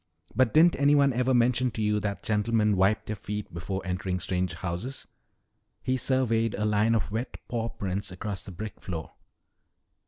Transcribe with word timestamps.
"But 0.35 0.51
didn't 0.51 0.75
anyone 0.77 1.13
ever 1.13 1.31
mention 1.31 1.69
to 1.69 1.81
you 1.83 1.99
that 1.99 2.23
gentlemen 2.23 2.75
wipe 2.75 3.05
their 3.05 3.15
feet 3.15 3.53
before 3.53 3.83
entering 3.85 4.19
strange 4.19 4.55
houses?" 4.55 5.05
He 5.83 5.95
surveyed 5.95 6.55
a 6.55 6.65
line 6.65 6.95
of 6.95 7.11
wet 7.11 7.37
paw 7.47 7.69
prints 7.69 8.11
across 8.11 8.43
the 8.43 8.51
brick 8.51 8.81
floor. 8.81 9.11